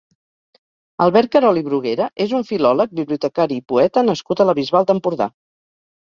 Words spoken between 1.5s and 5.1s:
i Bruguera és un filòleg, bibliotecari i poeta nascut a la Bisbal